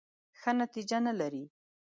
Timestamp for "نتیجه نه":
0.61-1.13